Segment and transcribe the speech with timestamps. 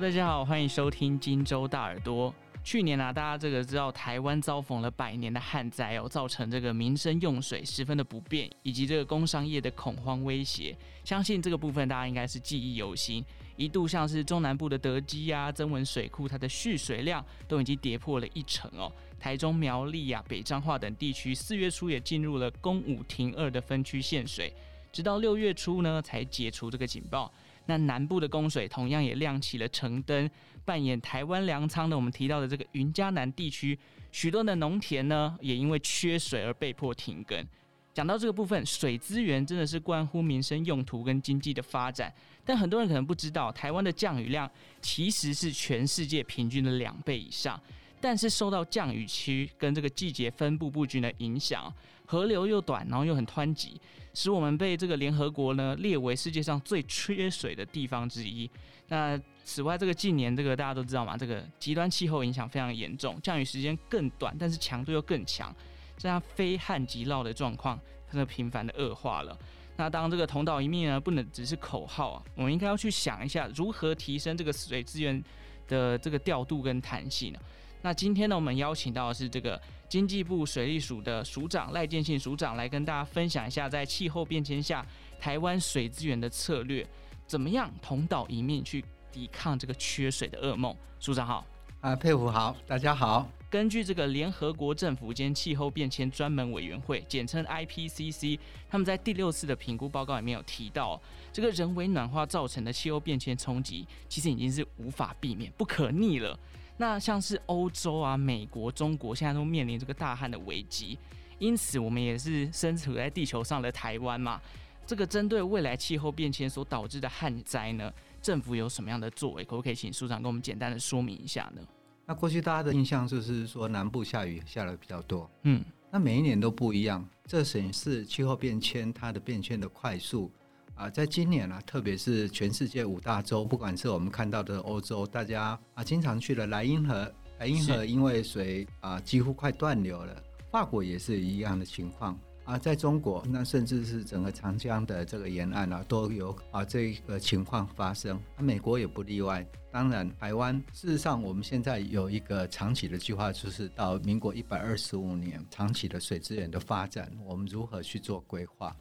[0.00, 2.32] 大家好，欢迎收听今周大耳朵。
[2.62, 10.76] 去年啊，大家这个知道台湾遭逢了百年的旱灾哦，造成这个民生用水十分的不便，以及这个工商业的恐慌威胁。
[11.02, 13.24] 相信这个部分大家应该是记忆犹新。
[13.56, 18.92] 一度像是中南部的德基啊、曾文水库，它的蓄水量都已经跌破了一成哦。
[19.18, 24.54] 台中苗栗啊、北彰化等地区，四月初也进入了供五停二的分区限水，
[24.92, 27.32] 直到六月初呢才解除这个警报。
[27.68, 30.28] 那南部的供水同样也亮起了橙灯，
[30.64, 33.78] 扮演台湾粮仓的我们提到的这个云嘉南地区，
[34.10, 37.46] 许多的农田呢也因为缺水而被迫停耕。
[37.92, 42.10] 讲到这个部分，水资源真的是关乎民生用途跟经济的发展，
[42.44, 47.60] 但很多人可能不知道，台湾的降雨量其实是全世界平均的两倍以上。
[48.00, 51.70] 但是受到降雨区跟这个季节分布不均的影响，
[52.10, 53.78] 河流又短，然后又很湍急，
[54.14, 58.50] 使我们被这个联合国呢列为世界上最缺水的地方之一。
[58.88, 65.54] 那此外，这个近年这个大家都知道嘛，这个极端气候影响非常严重，降雨时间更短，但是强度又更强，
[65.98, 67.78] 这样非旱即涝的状况，
[68.10, 69.38] 它就频繁的恶化了。
[69.76, 75.22] 那当这个同岛一命呢，不能只是口号啊，我们应该要去想一下，如何提升这个水资源
[75.68, 77.38] 的这个调度跟弹性呢？
[77.82, 84.86] 那今天呢，我们邀请到的是这个经济部水利署的署长赖建信署长来跟大家分享一下，在气候变迁下，
[85.18, 86.86] 台湾水资源的策略
[87.26, 90.76] 怎么样同岛一命去抵抗这个缺水的噩梦。
[91.00, 91.46] 署长好，
[91.80, 93.26] 啊，沛甫好，大家好。
[93.50, 101.00] 根据这个联合国政府间气候变迁专门委员会，简称 IPCC，他们在第六次的评估报告里面有提到，
[101.32, 106.38] 这个人为暖化造成的气候变迁冲击，其实已经是无法避免、不可逆了。
[106.78, 110.96] 那像是欧洲啊、美国、中国现在都面临这个大旱的危机，
[111.38, 114.40] 因此我们也是身处在地球上的台湾嘛。
[114.86, 119.44] 这个针对未来气候变迁所导致的旱灾呢，政府有什么样的作为？
[119.44, 121.60] 可不可以请署长跟我们简单的说明一下呢？
[122.06, 130.32] 那过去大家的印象就是说南部下雨下的比较多，嗯，那每一年都不一样，这显示气候变迁它的变迁的快速。
[130.78, 140.22] 啊，在今年啊，特别是全世界五大洲，不管是我们看到的欧洲，大家啊经常去的莱茵河，莱茵河因为水啊几乎快断流了。
[140.52, 148.16] 法国也是一样的情况啊，在中国，那甚至是整个长江的这个沿岸啊，都有啊这个情况发生。
[148.36, 149.44] 啊，美国也不例外。
[149.72, 158.74] 当然，台湾事实上我们现在有一个长期的计划，就是到民国一百二十五年，长期的水资源的发展，我们如何去做规划？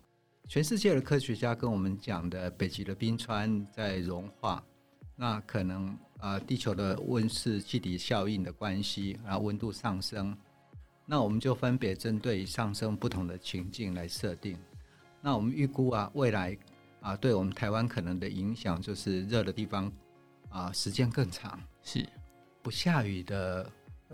[0.47, 4.63] 全世界的科学家跟我们讲的，北极的冰川在融化，
[5.13, 5.88] 那可能
[6.19, 10.36] 啊、呃，地球的温室气体效应的关系，然后温度上升，
[11.06, 14.57] 那我们就分别针对上升不同的情境来设定。
[15.22, 16.57] 那我们预估啊，未来
[17.02, 19.91] 啊，对我们台湾可能的影响就是热的地方
[20.47, 22.07] 啊，时间更长，是
[22.62, 23.69] 不下雨的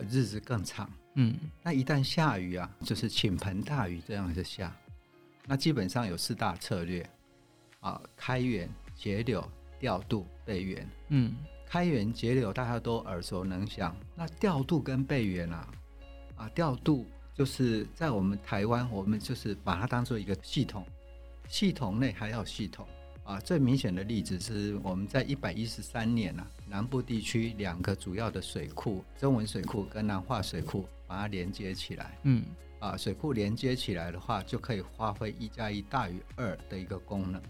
[0.09, 0.89] 日子更长。
[1.13, 4.75] 嗯，那一旦下雨啊，就是倾盆大雨这样子下。
[5.45, 7.07] 那基本上有四大策略，
[7.81, 9.43] 啊，开源、节流、
[9.79, 10.89] 调度、备源。
[11.09, 11.35] 嗯，
[11.67, 13.95] 开源节流大家都耳熟能详。
[14.15, 15.67] 那调度跟备源啊，
[16.35, 20.85] 啊，调度就是在我们台湾，我们就是把它当做一个系统，
[21.49, 22.87] 系统内还有系统。
[23.23, 32.17] 啊，最明显的例子是我们在一百一十三年啊，南部地区两个主要的水库，中文水库跟南化水库，把它连接起来。
[32.23, 32.44] 嗯。
[32.79, 37.41] 啊，水库连接起来的话，就可以发挥一加一大于二的一个功能。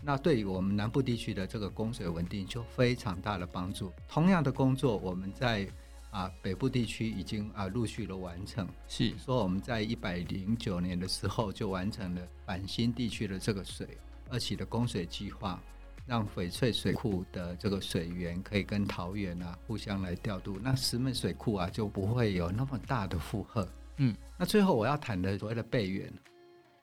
[0.00, 3.92] 那对于我们南部地区的这个供水稳定，就非常大的帮助。
[4.08, 5.66] 同样的工作，我们在
[6.12, 8.68] 啊北部地区已经啊陆续的完成。
[8.86, 13.98] 是说我们在一百零九年的时候就完成了板新地区的这个水
[14.32, 15.62] 二期的供水计划，
[16.06, 23.68] 让翡翠水库的这个水源可以跟桃园啊互相来调度，那石门水库啊就不会有那么大的负荷。
[23.98, 26.10] 嗯，那最后我要谈的所谓的备源，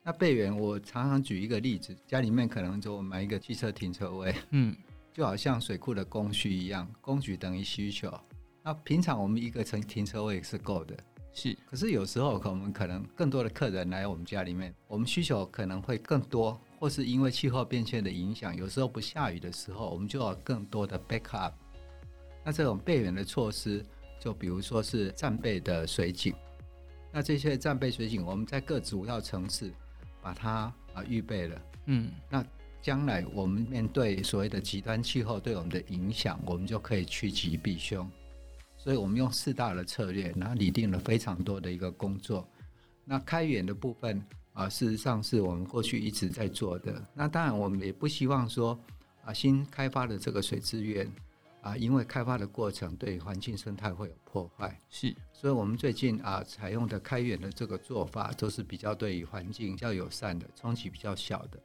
[0.04, 4.76] 那备源我常常举一个例子，家里面可能就买一个汽车停车位，嗯，
[5.12, 8.14] 就好像水库的供需一样，供给等于需求。
[8.64, 10.96] 那平常我们一个停停车位是够的，
[11.34, 21.52] 是，可是有时候我们可能更多的客人来我们家里面，我们需求可能会更多，或是因为气候变迁的影响，有时候不下雨的时候，我们就要更多的 backup。
[22.46, 23.86] 那这种备援的措施，
[24.18, 26.34] 就比如说是战备的水井。
[27.12, 29.74] 那这些战备水井，我们在各主要城市
[30.22, 31.62] 把它啊预备了。
[31.88, 32.46] 嗯，那
[32.82, 38.10] 将来我们面对所谓的极端气候对我们的影响，我们就可以趋吉避凶。
[38.78, 42.48] 所以我们用四大的策略，然后拟定了非常多的一个工作。
[43.04, 44.24] 那开源的部分
[44.60, 47.02] 啊，事实上是我们过去一直在做的。
[47.14, 48.78] 那当然，我们也不希望说
[49.24, 51.10] 啊新开发的这个水资源
[51.62, 61.58] 啊，因为开发的过程对环境生态会有破坏，是，所以我们最近啊采用的开源的这个做法，都是比较对于环境较友善的，冲击比较小的。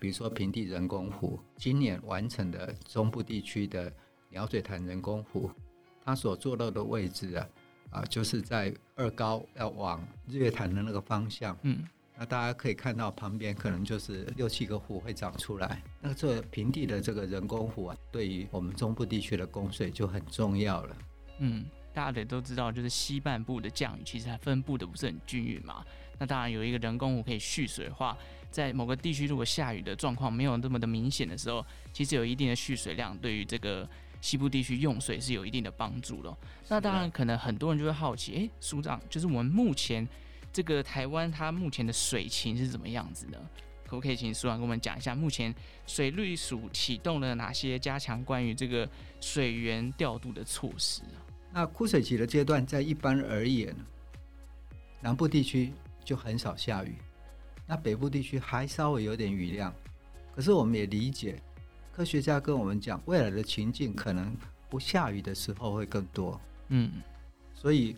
[0.00, 3.92] 比如说平地人工湖，今年完成的中部地区的
[4.30, 5.48] 鸟嘴潭人工湖，
[6.04, 7.48] 它所坐落的位置啊，
[7.90, 11.84] 啊，就是在二高要往日月潭的那个方向，嗯。
[12.22, 15.82] 那大家可以看到旁边可能就是六七个湖会长出来。
[16.00, 20.96] 那这平地的这个人工湖啊，对于我们中部地区的供水就很重要了。
[21.38, 25.84] 嗯，大家也都知道，就是西半部的降雨其实它分布的不是很均匀嘛。
[26.16, 28.16] 那当然有一个人工湖可以蓄水的话，
[28.52, 33.88] 在某个地区如果下雨的状况没有那么的明显的时候，其实有一定的蓄水量，对于这个
[34.20, 36.32] 西部地区用水是有一定的帮助的。
[36.68, 40.06] 那当然可能很多人就会好奇，哎，署长，就是我们目前。
[40.52, 43.38] 这个台湾它目前的水情是怎么样子呢？
[43.86, 45.54] 可不可以请苏长跟我们讲一下，目前
[45.86, 48.88] 水利署启动了哪些加强关于这个
[49.20, 51.20] 水源调度的措施啊？
[51.52, 53.76] 那枯水期的阶段，在一般而言，
[55.00, 55.72] 南部地区
[56.02, 56.96] 就很少下雨，
[57.66, 59.74] 那北部地区还稍微有点雨量。
[60.34, 61.38] 可是我们也理解，
[61.92, 64.34] 科学家跟我们讲，未来的情境可能
[64.70, 66.40] 不下雨的时候会更多。
[66.68, 66.90] 嗯，
[67.54, 67.94] 所以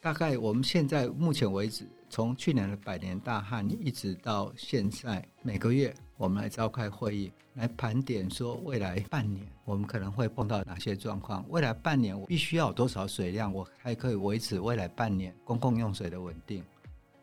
[0.00, 1.88] 大概我们现在目前为止。
[2.08, 11.44] 从去年的百年大旱一直到现在，每个月我们来召开会议，来盘点说未来半年我们可能会碰到哪些状况。
[11.48, 16.62] 未来半年我必须要有多少水量，我才可以维持未来半年公共用水的稳定。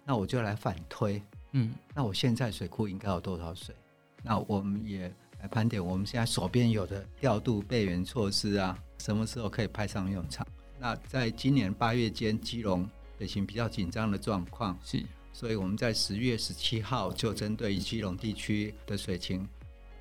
[0.06, 1.22] 那我就来反推，
[1.54, 3.74] 嗯，那我现在水库应该有多少水？
[4.22, 10.46] 那我们也来盘点我们现在手边有的调度备援措施啊，什么时候可以派上用场？
[10.78, 12.88] 那在今年八月间，基隆。
[13.18, 19.48] 水情比较紧张的状况是，所以我们在十月十七号就针对基隆地区的水情，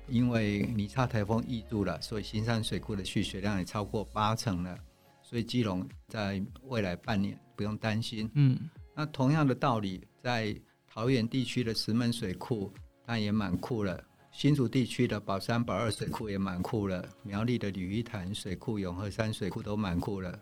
[0.07, 4.77] 因为尼差台风溢注了，所以新山水库的蓄水量也超过八成了，
[5.21, 8.29] 所以基隆在未来半年不用担心。
[8.33, 8.57] 嗯，
[8.95, 10.55] 那同样的道理，在
[10.87, 12.71] 桃园地区的石门水库
[13.05, 20.39] 那也满库了，新竹地区的宝山宝二水库也满库了，苗栗的鲤鱼潭水库、永和山水库都满库了。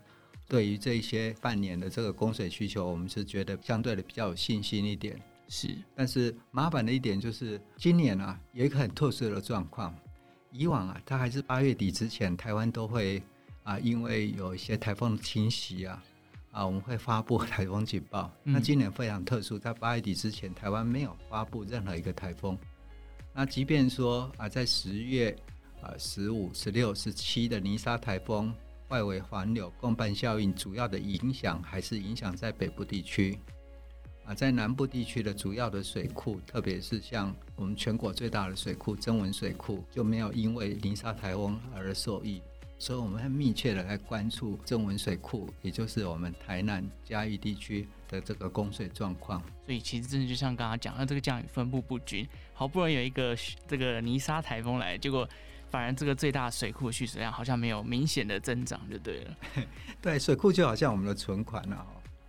[0.51, 5.17] 对于这一些半年的这个供水需求，我们是觉得相对的比较有信心一点。
[5.47, 9.95] 是，但是麻烦的一点就是，今年啊有一个很特殊的状况。
[10.51, 13.23] 以往啊，它还是八月底之前，台湾都会
[13.63, 16.03] 啊，因为有一些台风的侵袭啊，
[16.51, 18.29] 啊，我们会发布 台风警报。
[18.43, 22.57] 那今年非常特殊，在八月底之前，台湾没有发布任何一个台风。
[23.33, 25.33] 那即便说啊，在十月
[25.81, 28.53] 啊十五、十六、十七的泥沙台风。
[28.91, 33.39] 外围环流共伴效应主要的影响还是影响在北部地区
[34.25, 42.41] 啊，在南部地区的主要的水库，特别是像我们全国最大的水库曾文水库，就没有因为泥沙台风而受益，
[42.77, 49.41] 所以我们很密切的来关注曾文水库，也就是我们台南嘉义地区的这个供水状况。
[49.65, 53.37] 所以其实真的就像刚刚讲，那这个降雨分布不均，好不容易有一个
[53.69, 55.25] 这个泥沙台风来，结果。
[55.71, 59.37] 反而这个最大水库的蓄水量好像没有明显的增长，就对了。
[60.01, 61.87] 对，水库就好像我们的存款了。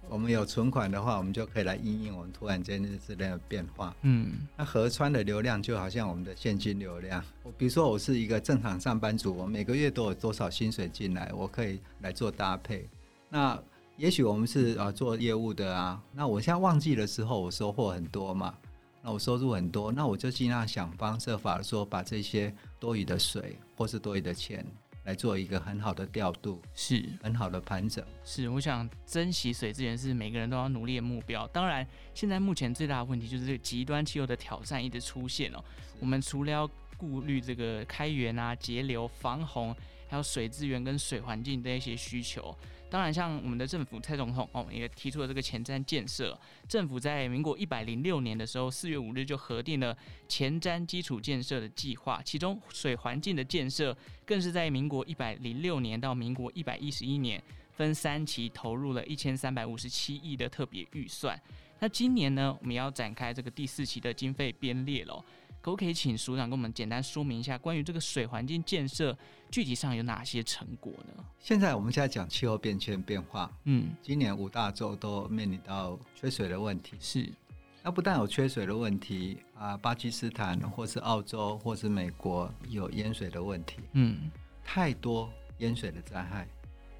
[0.09, 3.97] 我们有存款的话，我们就可以来应应我们突然间之类的变化。
[4.03, 7.25] 嗯，那河川的流量就好像我们的现金流量。
[7.57, 12.87] 比如说，我是一个正常上班族，我每个月都有多少薪水进来，我可以来做搭配。
[13.31, 13.59] 那
[13.97, 18.55] 也许我们是啊做业务的啊，那我现在旺季的时候，我收获很多嘛。
[19.03, 24.65] 那我收入很多，那我就尽量想方设法说，把这些多余的水或是多余的钱
[25.05, 28.05] 来做一个很好的调度，是很好的盘整。
[28.25, 31.45] 是，我想珍惜水资源是每个人都要努力的目标。
[31.49, 35.65] 当然，现在目前最大的问题就是这个极端气候的挑战一直出现哦。
[35.99, 39.75] 我们除了要顾虑这个开源啊、节流、防洪，
[40.07, 42.57] 还有水资源跟水环境的一些需求。
[42.93, 46.39] 当然，像我们的政府蔡总统哦，也提出了这个前瞻建设。
[46.69, 49.97] 政府在民国一百零六年的时候，四月五日就核定了
[50.29, 53.97] 前瞻基础建设的计划，其中水环境的建设
[54.27, 61.41] 更是在民国一百零六年到民国一百一十一年分三期投入了一千三百五十七亿的特别预算。
[61.79, 65.25] 那今年呢，我们要展开这个第四期的经费编列了。
[65.63, 69.17] 可不可以请署长跟我们简单说明一下，关于这个水环境建设
[69.49, 71.25] 具体上有哪些成果呢？
[71.39, 76.97] 现在我们现在讲气候变迁变化，嗯，今年五大洲都面临到缺水的问题。
[76.99, 77.33] 是，
[77.81, 84.33] 那不但有缺水的问题啊，巴基斯坦或是澳洲或是美国有淹水的问题，嗯，
[84.65, 86.49] 太多淹水的灾害，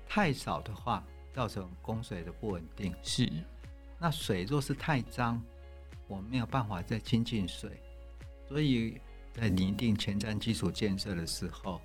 [0.07, 1.05] 太少的话
[1.35, 2.95] 造成供水的不稳定。
[3.03, 3.29] 是，
[3.99, 5.43] 那水若是太脏，
[6.07, 7.71] 我们没有办法再清净水。
[8.53, 9.01] 所以
[9.33, 11.81] 在拟定前瞻基础建设的时候，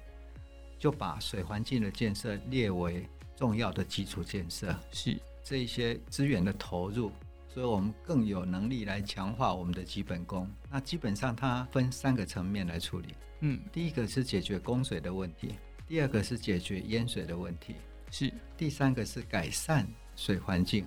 [0.77, 3.07] 就把水环境的建设列为
[3.37, 4.77] 重要的基础建设。
[4.91, 7.09] 是这一些资源的投入，
[7.47, 10.45] 所以我们更有能力来强化我们的基本功。
[10.69, 13.15] 那基本上它分三个层面来处理。
[13.39, 15.55] 嗯，第一个是解决供水的问题，
[15.87, 17.75] 第二个是解决淹水的问题，
[18.11, 20.85] 是第三个是改善水环境。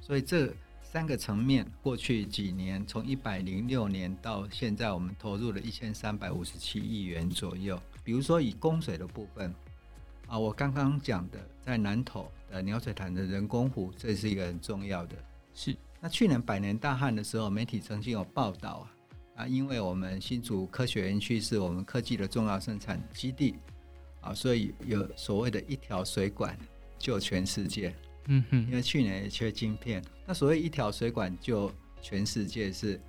[0.00, 0.50] 所以这
[0.92, 7.80] 三个层面，过去几年，从一百零六年到现在，我们投入了一千三百五十七亿元左右。
[8.04, 9.54] 比如说以供水的部分，
[10.26, 15.16] 啊，我刚刚讲的在南投的鸟水潭的人工湖，这是一个很重要的。
[15.54, 15.74] 是。
[15.98, 18.86] 那去年百年大旱的时候，媒体曾经有报道
[19.34, 23.54] 啊，啊，因为我们新竹科学园区是我们科技的重要生产基地，
[24.20, 26.54] 啊，所以有所谓的一条水管
[26.98, 27.94] 救全世界。
[28.26, 33.00] 嗯哼，因为去年也缺晶片，那所谓一条水管就全世界是，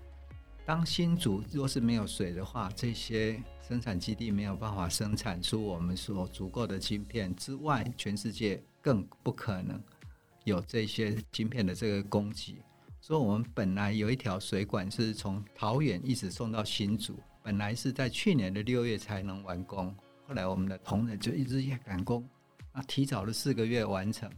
[0.65, 9.82] 当新竹若是没有水的话，这些生产基地没有办法生产出我们所足够的晶片之外，全世界更不可能
[10.46, 12.55] 有这些晶片的这个供给。
[13.00, 19.93] 所以，我们本来有一条水管是从桃园一直送到新竹，本来是在去年的六月才能完工，
[20.25, 22.27] 后来我们的同仁就一直也赶工，
[22.72, 24.29] 啊，提早了四个月完成。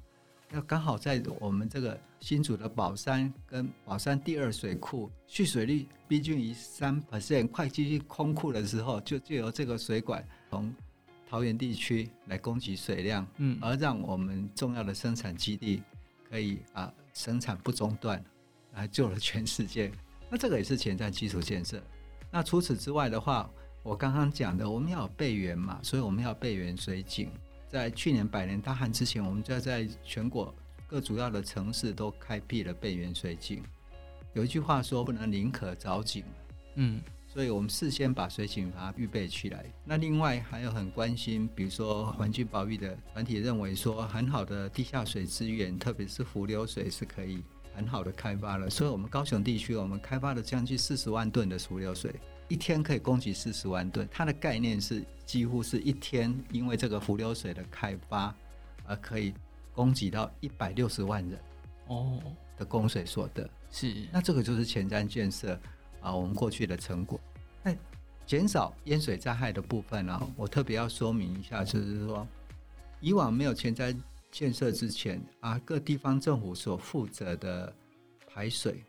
[0.56, 10.74] 要刚好在我们这个新竹的宝山跟宝山第二水库蓄水率逼近于三 percent，快接近空库的时候，就借由这个水管从
[11.28, 15.84] 桃园地区来供给水量，嗯，而让我们重要的生产基地
[16.30, 18.24] 可以啊生产不中断，
[18.76, 19.92] 来救了全世界。
[20.30, 21.84] 那这个也是前瞻基础建设。
[22.32, 23.50] 那除此之外的话，
[23.84, 27.30] 我刚刚讲的，我们要有备援嘛，所以我们要备援水井。
[27.76, 30.56] 在去年百年大旱之前，我们就在全国
[30.88, 33.62] 各主要的城市都开辟了备源水井。
[34.32, 36.24] 有一句话说：“不能宁可凿井。”
[36.76, 39.66] 嗯，所以我们事先把水井把它预备起来。
[39.84, 47.44] 那另外还有很关心，比如说环境保育的团体认为说，很好的地下水资源，特别是伏流水是可以
[47.76, 48.70] 很好的开发了。
[48.70, 52.16] 所以，我们高雄地区我们开发了将近四十万吨的浮流水。
[52.48, 58.34] 一天可以供给四十万吨，它的概念是几乎是一天，因为这个浮流水的开发，
[58.86, 59.34] 而可以
[59.74, 61.40] 供给到一百六十万人
[61.88, 62.22] 哦
[62.58, 63.50] 的供水所得。
[63.72, 65.60] 是，那这个就是前瞻建设
[66.02, 67.20] 啊，我们过去的成果。
[67.64, 67.76] 那
[68.28, 72.28] 减少淹水灾害的部分呢，我特别要说明一下，就是说，
[73.02, 73.96] 以往没有前瞻
[74.32, 77.74] 建设之前啊，各地方政府所负责的
[78.28, 78.84] 排水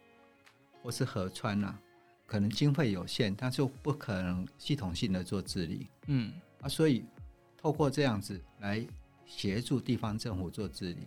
[0.82, 1.74] 或是河川呐。
[2.26, 5.86] 可能经费有限，它就不可能系统性的做治理。
[6.08, 7.04] 嗯啊，所以
[7.56, 8.84] 透过这样子来
[9.24, 11.06] 协助地方政府做治理。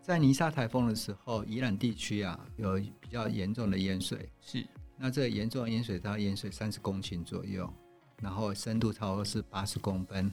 [0.00, 4.28] 在尼沙台风的时候，宜兰地区啊有比较严重的淹水。
[4.40, 4.64] 是，
[4.96, 7.68] 那这严重的淹水，它淹水三十公顷左右，
[8.22, 10.32] 然后深度差不多是八十公分。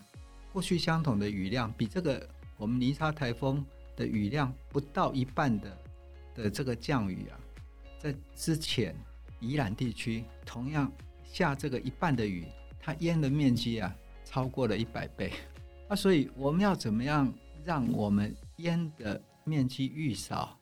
[0.54, 3.66] 过去相同的雨量，比这个我们尼沙台风
[3.96, 5.78] 的雨量不到一半的
[6.36, 7.40] 的这个降雨啊，
[8.00, 8.96] 在之前。
[9.40, 10.92] 宜兰地区同样
[11.24, 12.46] 下这个一半的雨，
[12.80, 15.32] 它淹的面积啊超过了一百倍。
[15.90, 20.60] 那所以我们要怎么样让我们淹的面积愈少，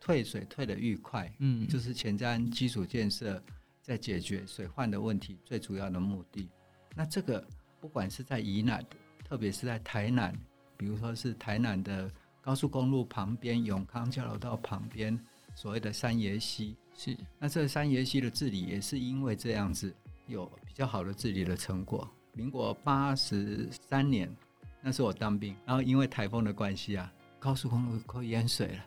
[0.00, 1.32] 退水退得愈快？
[1.38, 3.42] 嗯，就是前瞻基础建设
[3.82, 6.48] 在解决水患的问题最主要的目的。
[6.94, 7.46] 那这个
[7.80, 8.84] 不管是在宜兰，
[9.24, 10.34] 特别是在台南，
[10.76, 15.18] 比如说是台南的高速公路旁边永康交流道旁边
[15.54, 16.76] 所谓的三爷溪。
[16.96, 19.94] 是，那这三爷溪的治理也是因为这样子
[20.26, 22.08] 有比较好的治理的成果。
[22.32, 24.34] 民国八十三年，
[24.80, 28.84] 那时候我当兵，然后因为台风的关系啊，高速公路快淹水了，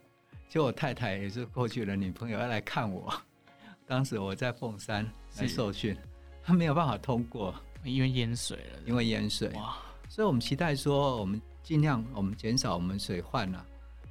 [0.49, 3.13] 就我太太也是过去的女朋友要来看我，
[3.85, 5.95] 当时我在凤山来受训，
[6.43, 9.49] 她没有办法通过，因为淹水了，因为淹水。
[9.49, 9.77] 哇，
[10.09, 13.65] 所以我们期待说，我们尽量我们减少我们水患啊。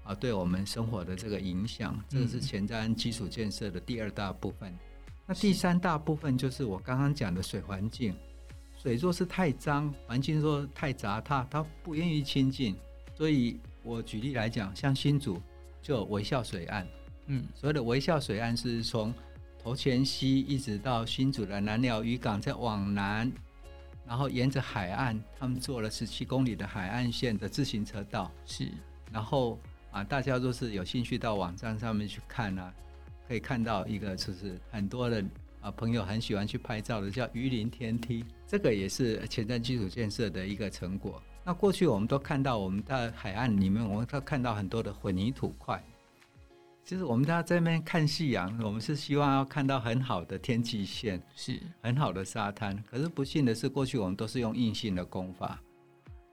[0.07, 4.73] 啊，对我们生活的这个影响，这个是前瞻基础建设的第二大部分。
[5.27, 8.15] 那第三大部分就是我刚刚讲的水环境。
[8.81, 12.77] 水若是太脏，环境若太杂沓，它不愿意亲近。
[13.17, 15.43] 所以我举例来讲，像新竹
[15.83, 16.87] 就有微笑水岸。
[17.27, 19.13] 嗯，所谓的微笑水岸是从
[19.61, 23.33] 头前溪一直到新竹的南寮渔港，再往南，
[24.07, 28.31] 然后沿着海岸，他们做了十七公里的海岸线的自行车道。
[28.45, 28.71] 是，
[29.11, 29.59] 然后。
[29.97, 32.71] 啊，大家都是有兴趣到网站上面去看啊，
[33.26, 35.25] 可以看到一个就是很多的
[35.62, 41.23] 啊朋友很喜欢去拍照的，叫鱼鳞天梯，这个也是前瞻基础建设的一个成果。
[41.43, 45.83] 那过去我们都看到我们在海岸里面，我们都看到很多的混凝土块。
[46.85, 52.76] 其实我们大家在那边看夕阳，我们是希望要看到很好的天际线，是很好的沙滩。
[52.91, 55.59] 可是不幸的是，过去我们都是用硬性的工法。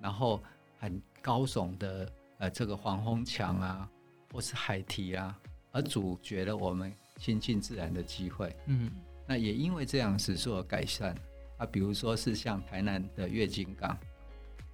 [0.01, 0.43] 然后
[0.79, 2.11] 很高耸的
[2.43, 3.89] 呃这个黄风墙啊，
[4.29, 5.33] 或是海堤啊，
[5.71, 8.53] 而阻绝了我们亲近自然的机会。
[8.65, 8.91] 嗯，
[9.25, 11.15] 那也因为这样使所有改善
[11.55, 13.97] 啊，比如说是像台南的月津港，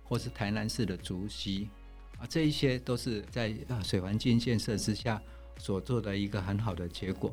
[0.03, 1.69] 或是台南市的竹溪
[2.17, 5.21] 啊，这一些都是在啊水环境建设之下
[5.59, 7.31] 所做的一个很好的结果。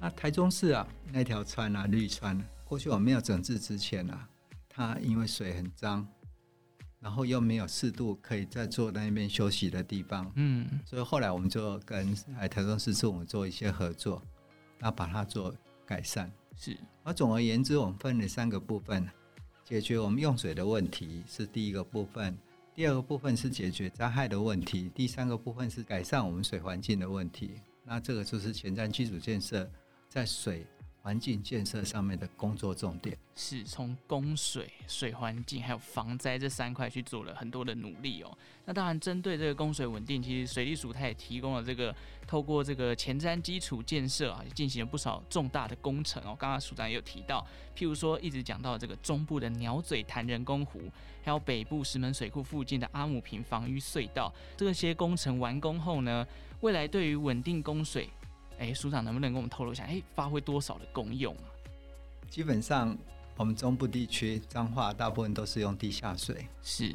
[0.00, 4.28] 那台中市啊，那条川啊，绿川，过去我们没有整治之前啊，
[4.68, 6.04] 它因为水很脏，
[7.00, 14.22] 然后又没有适度可以在坐在那边休息的地方，嗯，所以后来我们就跟台中市政府做一些合作，
[14.78, 15.54] 那把它做
[15.86, 16.30] 改善。
[16.56, 19.08] 是，而总而言之，我们分了三个部分，
[19.64, 22.36] 解决我们用水的问题是第一个部分，
[22.74, 27.60] 第二个部分是解决灾害的问题，第三个部分是改善我们水环境的问题。
[27.84, 29.68] 那这个就是前瞻基础建设。
[30.10, 30.66] 在水
[31.02, 38.36] 环境建设上面的工作重点，是从供水、水环境还有防灾这三块去做了很多的努力哦。
[38.66, 41.94] 那当然，针对这个供水稳定，其实水利署它也提供了这个
[42.26, 46.36] 透过这个前瞻基础建设啊，进行了不少重大的工程哦。
[46.38, 50.82] 刚刚署长也有提到，譬如说一直讲到这个中部的鸟嘴潭人工湖，
[51.22, 56.26] 还有北部石门水库附近的阿姆坪防御隧道，这些工程完工后呢，
[56.60, 58.10] 未来对于稳定供水。
[58.58, 59.84] 哎，署长能不能跟我们透露一下？
[59.84, 61.46] 哎，发挥多少的功用啊？
[62.28, 62.96] 基本上，
[63.36, 66.46] 我们中部地区彰化大部分都是用地下水。
[66.62, 66.94] 是。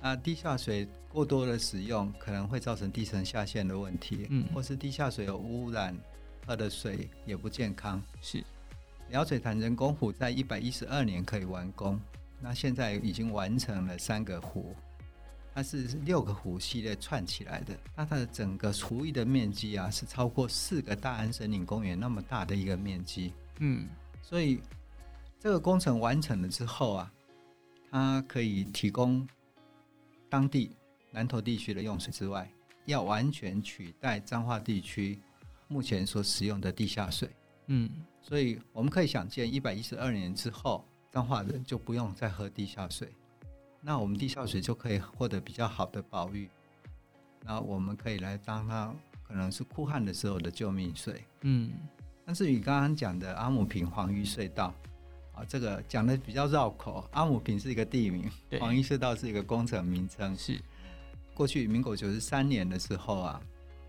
[0.00, 4.26] 那地下水过多的使用，可能会造成地层下陷的问题。
[4.30, 4.46] 嗯。
[4.54, 5.96] 或是地下水有污染，
[6.46, 8.00] 喝的水也不健康。
[8.22, 8.42] 是。
[9.10, 11.98] 鸟嘴潭人工湖在一百一十二年可以完工，
[12.40, 14.76] 那现在已经完成了三个湖。
[15.58, 23.32] 它是六个湖系列串起来的，那它的整个湖域的面积啊，是超过四个大安森林公园那么大的一个面积。
[23.58, 23.88] 嗯，
[24.22, 24.60] 所以
[25.40, 27.12] 这个工程完成了之后啊，
[27.90, 29.26] 它可以提供
[30.28, 30.76] 当地
[31.10, 32.48] 南投地区的用水之外，
[32.84, 35.18] 要完全取代彰化地区
[35.66, 37.28] 目前所使用的地下水。
[37.66, 37.90] 嗯，
[38.22, 43.12] 所以我们可以想见，一百一十二年之后，彰化人就不用再喝地下水。
[43.88, 46.46] 那我们地下水就可以获得比较好的保育，
[47.42, 48.94] 那我们可以来当它
[49.26, 51.24] 可能是酷旱的时候的救命水。
[51.40, 51.72] 嗯，
[52.26, 54.74] 但是你刚刚讲的阿姆平黄鱼隧道
[55.32, 57.08] 啊，这个讲的比较绕口。
[57.12, 60.36] 阿姆平是一个地名，黄鱼隧道是一个工程名称。
[60.36, 60.60] 是
[61.32, 63.40] 过去民国九十三年的时候啊，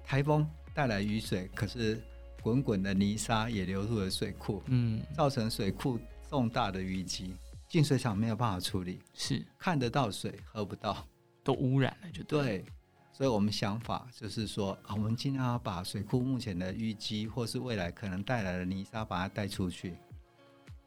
[0.02, 2.02] 台风带来雨水，可是
[2.42, 7.36] 滚滚的泥沙也流入了水库，嗯，造成水库重大的淤积。
[7.70, 11.08] 净水厂没有办法处理，是看得到水喝不到，
[11.44, 12.66] 都污染了就对，对。
[13.14, 19.94] 所以我们想法就是说，啊我们尽量要把水库目前的淤积，或是未来可能带来的泥沙，把它带出去。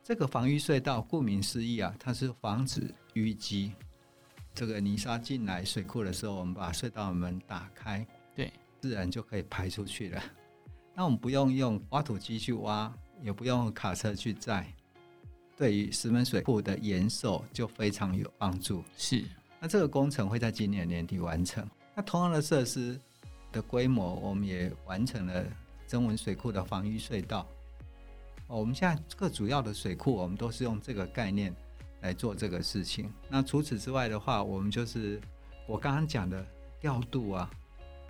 [0.03, 3.73] 这个防御隧道，顾名思义啊，它是防止淤积。
[4.53, 10.23] 这个泥沙进来水库的时候，我们把隧道门打开，对，自然就可以排出去了。
[10.95, 12.93] 那我们不用用挖土机去挖，
[13.23, 14.67] 也不用卡车去载。
[15.57, 18.83] 对于石门水库的延寿就非常有帮助。
[18.97, 19.25] 是，
[19.61, 21.65] 那这个工程会在今年年底完成。
[21.95, 22.99] 那同样的设施
[23.53, 25.45] 的规模，我们也完成了
[25.87, 27.47] 曾文水库的防御隧道。
[28.49, 31.55] 我们现在各主要的水库，我们都是用这个概念
[32.01, 33.13] 来做这个事情。
[33.29, 35.21] 那除此之外的话，我们就是
[35.67, 36.45] 我刚刚讲的
[36.81, 37.51] 调度啊，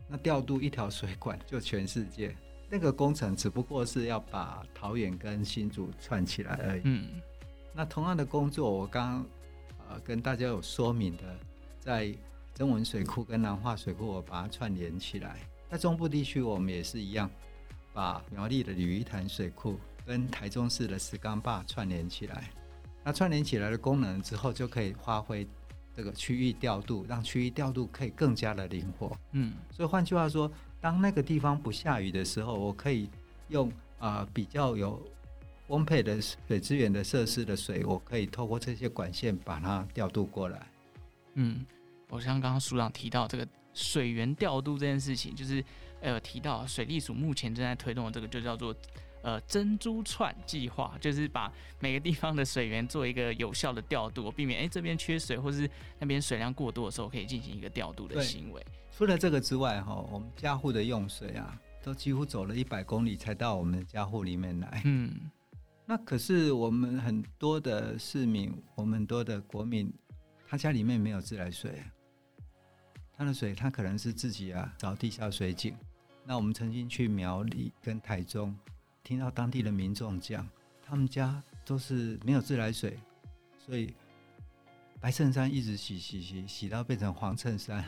[0.08, 2.34] 那调度一条水管就全世界。
[2.70, 6.82] 那个工程只不过是要把桃园跟新竹串起来而已。
[6.84, 7.20] 嗯。
[7.74, 9.26] 那同样的工作，我刚刚
[9.88, 11.22] 呃跟大家有说明的，
[11.80, 12.14] 在
[12.54, 15.38] 曾文水库跟南化水库，我把它串联起来。
[15.70, 17.30] 在中部地区，我们也是一样，
[17.94, 22.50] 把苗栗的鲤鱼潭水库跟台中市的石冈坝串联起来。
[23.02, 25.48] 那串联起来的功能之后，就可以发挥
[25.96, 29.16] 这个区域调度，让区域调度可以更加的灵活。
[29.30, 33.08] 嗯，所以换句话说，当那个地方不下雨的时候，我可以
[33.48, 35.02] 用啊、呃、比较有。
[35.68, 40.66] 丰沛的水资源的设施的水，我可以透过这些管线把它调度过来。
[41.34, 41.64] 嗯，
[42.08, 45.64] 我像刚刚署长提到这个水源调度这件事情，就是
[46.00, 48.74] 呃提到水利署目前正在推动的这个，就叫做
[49.22, 58.62] 呃珍珠串计划，就是把每个地方的水源做一个有效的调度，避免哎这边缺水或是那边水量过多的时候，可以进行一个调度的行为。
[58.90, 64.82] 除了这个之外，哈，我们家户的用水啊，都几乎走了一百公里才到我们的家户里面来。
[64.84, 65.30] 嗯。
[65.92, 69.92] 那可是我们很多的市民，我们很多的国民，
[70.48, 71.82] 他家里面没有自来水，
[73.14, 75.76] 他的水他可能是自己啊找地下水井。
[76.24, 78.56] 那我们曾经去苗栗跟台中，
[79.04, 80.48] 听到当地的民众讲，
[80.82, 82.98] 他们家都是没有自来水，
[83.58, 83.94] 所以
[84.98, 87.84] 白衬衫一直洗洗洗洗到变成黄衬衫。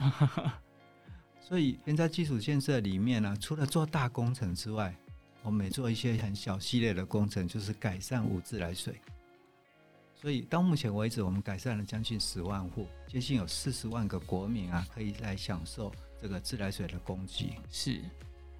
[1.41, 4.95] 所以，原在基础建设里面呢、啊，除了做大工程之外，
[5.45, 8.95] 我们做一些很小系列的工程，就是改善无自来水。
[10.15, 17.59] 所以到目前为止，我们改善了将近十万户，接近有四十万个国民啊，可以来享受这个自来水的供给。
[17.71, 18.01] 是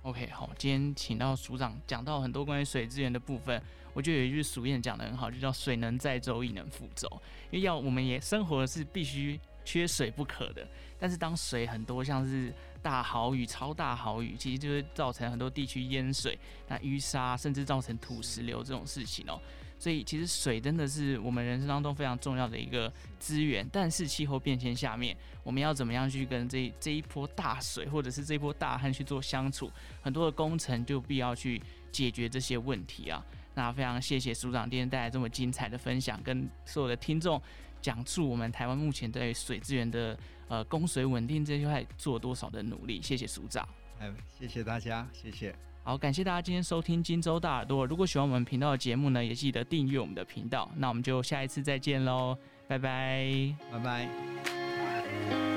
[0.03, 3.63] ，OK，好，今天请到署长讲到很多关于水资源的部分，
[3.95, 7.09] 我觉得有一句俗谚讲得很好，就叫“水能载舟，亦能覆舟”。
[7.51, 10.67] 因为要我们也生活的是必须缺水不可的，
[10.99, 19.41] 但是当水很多，像是大豪雨、超大豪雨，其实就会造成很多地区淹水、那淤沙，甚至造成土石流这种事情哦。
[19.77, 29.71] 所以其实水真的是我们人生当中非常重要的一个资源，但是气候变迁下面，我们要怎么样去跟这这一波大水或者是这一波大旱去做相处？
[30.01, 33.23] 很多的工程就必要去解决这些问题啊。
[33.55, 37.41] 那非常谢谢署长今天带来这么精彩的分享，跟所有的听众
[37.85, 40.19] 讲述我们台湾目前对水资源的
[40.49, 43.03] 呃供水稳定这一块做多少的努力。
[43.03, 43.69] 谢谢署长。
[44.01, 45.55] 哎，谢谢大家，谢谢。
[45.83, 47.85] 好，感谢大家今天收听荆州大耳朵。
[47.85, 50.71] 如果喜欢我们频道的节目呢，也记得订阅我们的频道。
[50.77, 52.35] 那我们就下一次再见喽，
[52.67, 55.54] 拜拜，拜拜。